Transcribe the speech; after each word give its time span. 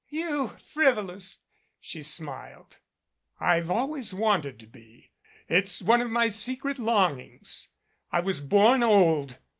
"You 0.09 0.47
frivolous!" 0.63 1.37
she 1.79 2.01
smiled. 2.01 2.79
"I've 3.39 3.69
always 3.69 4.15
wanted 4.15 4.59
to 4.61 4.65
be. 4.65 5.11
It's 5.47 5.79
one 5.79 6.01
of 6.01 6.09
my 6.09 6.27
secret 6.27 6.79
longings. 6.79 7.69
I 8.11 8.21
was 8.21 8.41
born 8.41 8.81
old. 8.81 9.37